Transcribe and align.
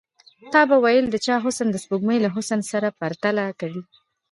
تا 0.53 0.61
به 0.69 0.77
ويل 0.83 1.05
د 1.09 1.15
چا 1.25 1.35
حسن 1.45 1.67
د 1.71 1.77
سپوږمۍ 1.83 2.17
له 2.21 2.29
حسن 2.35 2.59
سره 2.71 2.95
پرتله 2.99 3.45
کوي. 3.59 3.81